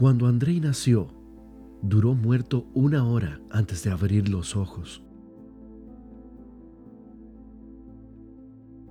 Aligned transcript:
Cuando 0.00 0.28
Andrei 0.28 0.60
nació, 0.60 1.08
duró 1.82 2.14
muerto 2.14 2.66
una 2.72 3.06
hora 3.06 3.38
antes 3.50 3.84
de 3.84 3.90
abrir 3.90 4.30
los 4.30 4.56
ojos. 4.56 5.02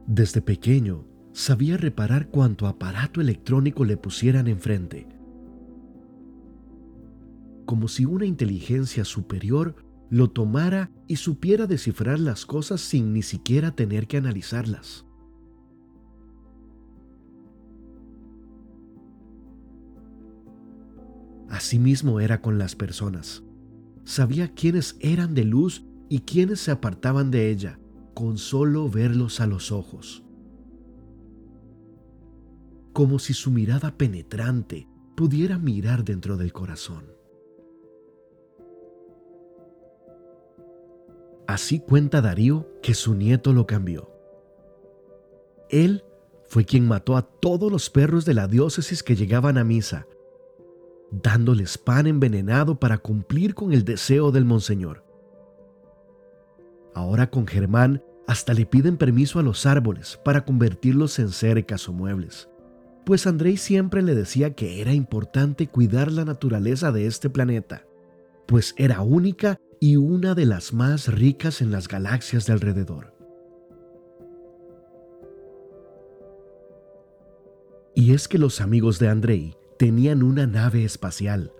Desde 0.06 0.40
pequeño, 0.44 1.08
sabía 1.32 1.78
reparar 1.78 2.28
cuanto 2.30 2.68
aparato 2.68 3.22
electrónico 3.22 3.86
le 3.86 3.98
pusieran 3.98 4.48
enfrente. 4.48 5.08
Como 7.66 7.88
si 7.88 8.06
una 8.06 8.28
inteligencia 8.28 9.04
superior 9.04 9.78
lo 10.12 10.30
tomara 10.30 10.92
y 11.08 11.16
supiera 11.16 11.66
descifrar 11.66 12.20
las 12.20 12.46
cosas 12.46 12.82
sin 12.82 13.14
ni 13.14 13.24
siquiera 13.24 13.72
tener 13.72 14.06
que 14.06 14.18
analizarlas. 14.18 15.08
Asimismo 21.50 22.20
era 22.20 22.42
con 22.42 22.60
las 22.60 22.76
personas. 22.76 23.44
Sabía 24.04 24.54
quiénes 24.54 24.98
eran 25.00 25.34
de 25.34 25.44
luz 25.44 25.84
y 26.08 26.22
quiénes 26.22 26.60
se 26.60 26.72
apartaban 26.72 27.32
de 27.32 27.50
ella, 27.50 27.80
con 28.14 28.38
solo 28.38 28.90
verlos 28.90 29.40
a 29.40 29.48
los 29.48 29.72
ojos. 29.72 30.24
Como 32.94 33.20
si 33.20 33.34
su 33.34 33.52
mirada 33.52 33.98
penetrante 33.98 34.88
pudiera 35.16 35.58
mirar 35.58 36.04
dentro 36.04 36.38
del 36.38 36.54
corazón. 36.54 37.06
Así 41.48 41.80
cuenta 41.80 42.22
Darío 42.22 42.68
que 42.84 42.94
su 42.94 43.16
nieto 43.16 43.54
lo 43.54 43.66
cambió. 43.66 44.12
Él 45.70 46.04
fue 46.48 46.64
quien 46.64 46.88
mató 46.88 47.16
a 47.18 47.24
todos 47.24 47.72
los 47.72 47.90
perros 47.90 48.26
de 48.26 48.36
la 48.36 48.48
diócesis 48.48 49.02
que 49.02 49.16
llegaban 49.16 49.58
a 49.58 49.64
misa 49.64 50.06
dándoles 51.12 51.78
pan 51.78 52.08
envenenado 52.08 52.80
para 52.80 52.98
cumplir 52.98 53.56
con 53.56 53.74
el 53.74 53.84
deseo 53.84 54.32
del 54.32 54.46
monseñor. 54.46 55.04
Ahora 56.94 57.30
con 57.30 57.48
Germán 57.48 58.04
hasta 58.28 58.54
le 58.54 58.66
piden 58.66 58.98
permiso 58.98 59.40
a 59.40 59.44
los 59.44 59.66
árboles 59.66 60.20
para 60.24 60.46
convertirlos 60.46 61.18
en 61.20 61.30
cercas 61.30 61.90
o 61.90 61.94
muebles, 61.94 62.50
pues 63.06 63.26
Andrei 63.26 63.58
siempre 63.58 64.02
le 64.02 64.14
decía 64.14 64.54
que 64.54 64.82
era 64.82 64.94
importante 64.94 65.68
cuidar 65.68 66.12
la 66.12 66.26
naturaleza 66.26 66.92
de 66.92 67.08
este 67.08 67.30
planeta, 67.30 67.86
pues 68.46 68.76
era 68.78 69.02
única 69.02 69.58
y 69.80 69.96
una 69.96 70.36
de 70.36 70.46
las 70.46 70.74
más 70.74 71.08
ricas 71.08 71.62
en 71.62 71.72
las 71.72 71.88
galaxias 71.88 72.46
de 72.46 72.54
alrededor. 72.54 73.16
Y 77.96 78.14
es 78.14 78.28
que 78.28 78.38
los 78.38 78.62
amigos 78.62 79.00
de 79.00 79.10
Andrei 79.10 79.59
tenían 79.80 80.24
una 80.24 80.46
nave 80.46 80.84
espacial. 80.84 81.54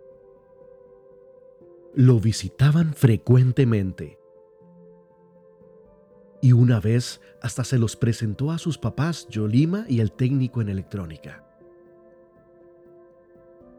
Lo 1.96 2.20
visitaban 2.20 2.94
frecuentemente. 2.94 4.20
Y 6.42 6.52
una 6.52 6.82
vez 6.82 7.22
hasta 7.42 7.64
se 7.64 7.80
los 7.80 7.96
presentó 7.96 8.52
a 8.52 8.58
sus 8.58 8.78
papás 8.78 9.26
Yolima 9.30 9.86
y 9.88 10.02
el 10.02 10.12
técnico 10.12 10.60
en 10.60 10.68
electrónica. 10.68 11.46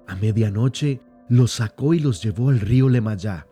A 0.07 0.17
medianoche 0.17 1.03
los 1.29 1.53
sacó 1.53 1.93
y 1.93 1.99
los 1.99 2.23
llevó 2.23 2.49
al 2.49 2.61
río 2.61 2.89
Lemayá. 2.89 3.47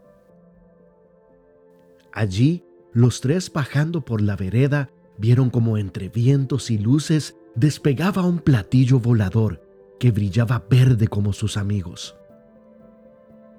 Allí, 2.13 2.65
los 2.95 3.21
tres 3.21 3.53
bajando 3.53 4.07
por 4.07 4.23
la 4.23 4.37
vereda, 4.37 4.91
vieron 5.19 5.51
como 5.51 5.77
entre 5.77 6.09
vientos 6.09 6.71
y 6.71 6.79
luces 6.79 7.37
despegaba 7.55 8.23
un 8.23 8.39
platillo 8.39 9.01
volador 9.01 9.68
que 9.99 10.11
brillaba 10.11 10.65
verde 10.71 11.09
como 11.09 11.33
sus 11.33 11.57
amigos. 11.57 12.17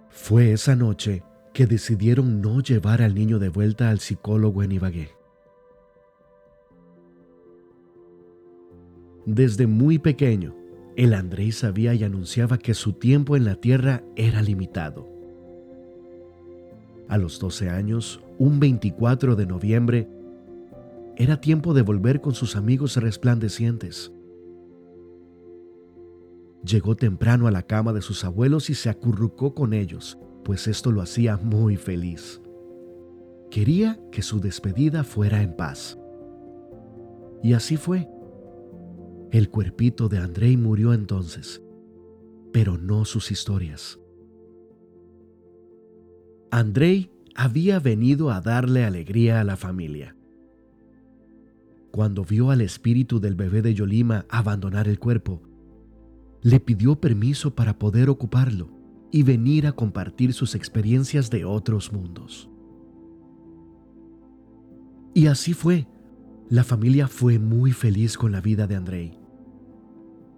Fue 0.09 0.51
esa 0.51 0.75
noche 0.75 1.23
que 1.53 1.65
decidieron 1.65 2.41
no 2.41 2.61
llevar 2.61 3.01
al 3.01 3.15
niño 3.15 3.39
de 3.39 3.49
vuelta 3.49 3.89
al 3.89 3.99
psicólogo 3.99 4.63
en 4.63 4.71
Ibagué. 4.71 5.09
Desde 9.25 9.67
muy 9.67 9.99
pequeño, 9.99 10.55
el 10.95 11.13
Andrés 11.13 11.59
sabía 11.59 11.93
y 11.93 12.03
anunciaba 12.03 12.57
que 12.57 12.73
su 12.73 12.93
tiempo 12.93 13.35
en 13.35 13.45
la 13.45 13.55
tierra 13.55 14.03
era 14.15 14.41
limitado. 14.41 15.07
A 17.07 17.17
los 17.17 17.39
12 17.39 17.69
años, 17.69 18.21
un 18.37 18.59
24 18.59 19.35
de 19.35 19.45
noviembre, 19.45 20.07
era 21.15 21.41
tiempo 21.41 21.73
de 21.73 21.81
volver 21.81 22.21
con 22.21 22.33
sus 22.33 22.55
amigos 22.55 22.95
resplandecientes. 22.97 24.11
Llegó 26.63 26.95
temprano 26.95 27.47
a 27.47 27.51
la 27.51 27.63
cama 27.63 27.93
de 27.93 28.01
sus 28.01 28.23
abuelos 28.23 28.69
y 28.69 28.75
se 28.75 28.89
acurrucó 28.89 29.53
con 29.53 29.73
ellos, 29.73 30.17
pues 30.43 30.67
esto 30.67 30.91
lo 30.91 31.01
hacía 31.01 31.37
muy 31.37 31.77
feliz. 31.77 32.41
Quería 33.49 33.99
que 34.11 34.21
su 34.21 34.39
despedida 34.39 35.03
fuera 35.03 35.41
en 35.41 35.55
paz. 35.55 35.97
Y 37.41 37.53
así 37.53 37.77
fue. 37.77 38.07
El 39.31 39.49
cuerpito 39.49 40.09
de 40.09 40.17
Andrei 40.17 40.57
murió 40.57 40.93
entonces, 40.93 41.61
pero 42.51 42.77
no 42.77 43.05
sus 43.05 43.31
historias. 43.31 43.99
Andrei 46.51 47.11
había 47.35 47.79
venido 47.79 48.31
a 48.31 48.41
darle 48.41 48.83
alegría 48.83 49.39
a 49.39 49.43
la 49.43 49.55
familia. 49.55 50.15
Cuando 51.91 52.25
vio 52.25 52.51
al 52.51 52.61
espíritu 52.61 53.19
del 53.19 53.35
bebé 53.35 53.61
de 53.61 53.73
Yolima 53.73 54.25
abandonar 54.29 54.87
el 54.87 54.99
cuerpo, 54.99 55.41
le 56.41 56.59
pidió 56.59 56.99
permiso 56.99 57.55
para 57.55 57.77
poder 57.77 58.09
ocuparlo 58.09 58.69
y 59.11 59.23
venir 59.23 59.67
a 59.67 59.71
compartir 59.71 60.33
sus 60.33 60.55
experiencias 60.55 61.29
de 61.29 61.45
otros 61.45 61.91
mundos. 61.91 62.49
Y 65.13 65.27
así 65.27 65.53
fue. 65.53 65.87
La 66.49 66.63
familia 66.63 67.07
fue 67.07 67.39
muy 67.39 67.71
feliz 67.71 68.17
con 68.17 68.31
la 68.31 68.41
vida 68.41 68.67
de 68.67 68.75
Andrei. 68.75 69.19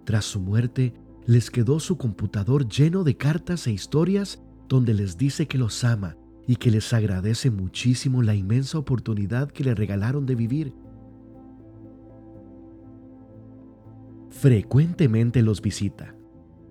Tras 0.04 0.24
su 0.24 0.40
muerte, 0.40 0.94
les 1.26 1.50
quedó 1.50 1.78
su 1.80 1.96
computador 1.96 2.68
lleno 2.68 3.04
de 3.04 3.16
cartas 3.16 3.66
e 3.66 3.72
historias 3.72 4.42
donde 4.68 4.94
les 4.94 5.16
dice 5.16 5.46
que 5.46 5.58
los 5.58 5.84
ama 5.84 6.16
y 6.46 6.56
que 6.56 6.70
les 6.70 6.92
agradece 6.92 7.50
muchísimo 7.50 8.22
la 8.22 8.34
inmensa 8.34 8.78
oportunidad 8.78 9.50
que 9.50 9.64
le 9.64 9.74
regalaron 9.74 10.26
de 10.26 10.34
vivir 10.34 10.74
frecuentemente 14.42 15.40
los 15.40 15.62
visita, 15.62 16.16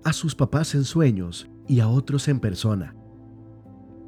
a 0.04 0.12
sus 0.12 0.34
papás 0.34 0.74
en 0.74 0.84
sueños 0.84 1.48
y 1.66 1.80
a 1.80 1.88
otros 1.88 2.28
en 2.28 2.38
persona, 2.38 2.94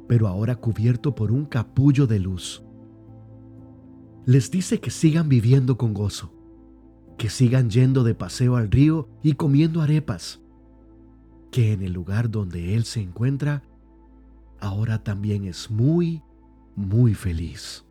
pero 0.07 0.27
ahora 0.27 0.55
cubierto 0.55 1.15
por 1.15 1.31
un 1.31 1.45
capullo 1.45 2.05
de 2.05 2.19
luz. 2.19 2.63
Les 4.27 4.51
dice 4.51 4.79
que 4.79 4.91
sigan 4.91 5.29
viviendo 5.29 5.79
con 5.79 5.95
gozo, 5.95 6.31
que 7.17 7.31
sigan 7.31 7.71
yendo 7.71 8.03
de 8.03 8.13
paseo 8.13 8.55
al 8.55 8.69
río 8.69 9.09
y 9.23 9.33
comiendo 9.33 9.81
arepas, 9.81 10.41
que 11.49 11.73
en 11.73 11.81
el 11.81 11.91
lugar 11.91 12.29
donde 12.29 12.75
Él 12.75 12.85
se 12.85 13.01
encuentra, 13.01 13.63
ahora 14.59 15.03
también 15.03 15.43
es 15.43 15.71
muy, 15.71 16.21
muy 16.75 17.15
feliz. 17.15 17.83